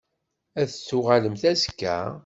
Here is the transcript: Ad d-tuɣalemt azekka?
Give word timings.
Ad 0.61 0.65
d-tuɣalemt 0.71 1.43
azekka? 1.51 1.97